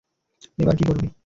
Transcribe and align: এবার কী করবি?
এবার 0.57 0.75
কী 0.75 0.83
করবি? 0.83 1.07